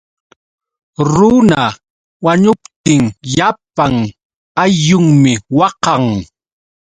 Runa 1.13 1.61
wañuptin 2.23 3.03
llapan 3.33 3.93
ayllunmi 4.63 5.33
waqan. 5.57 6.03